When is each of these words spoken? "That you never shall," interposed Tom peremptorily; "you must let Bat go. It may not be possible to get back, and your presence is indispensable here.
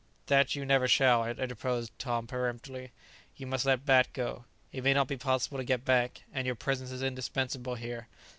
"That 0.25 0.55
you 0.55 0.65
never 0.65 0.87
shall," 0.87 1.23
interposed 1.27 1.91
Tom 1.99 2.25
peremptorily; 2.25 2.91
"you 3.35 3.45
must 3.45 3.67
let 3.67 3.85
Bat 3.85 4.11
go. 4.13 4.45
It 4.71 4.83
may 4.83 4.95
not 4.95 5.07
be 5.07 5.15
possible 5.15 5.59
to 5.59 5.63
get 5.63 5.85
back, 5.85 6.23
and 6.33 6.47
your 6.47 6.55
presence 6.55 6.89
is 6.89 7.03
indispensable 7.03 7.75
here. 7.75 8.07